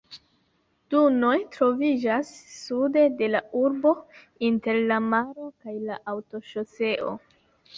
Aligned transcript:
Dunoj 0.93 1.33
troviĝas 1.55 2.31
sude 2.53 3.03
de 3.19 3.29
la 3.35 3.41
urbo, 3.65 3.93
inter 4.51 4.81
la 4.93 4.99
maro 5.13 5.47
kaj 5.63 5.77
la 5.91 6.01
aŭtoŝoseo. 6.15 7.17